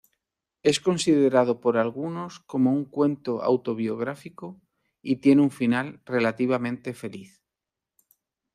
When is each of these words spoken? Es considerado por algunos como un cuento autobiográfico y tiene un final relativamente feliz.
Es 0.63 0.79
considerado 0.79 1.59
por 1.59 1.77
algunos 1.77 2.39
como 2.39 2.71
un 2.73 2.85
cuento 2.85 3.43
autobiográfico 3.43 4.59
y 5.03 5.17
tiene 5.17 5.43
un 5.43 5.51
final 5.51 6.01
relativamente 6.05 6.95
feliz. 6.95 7.43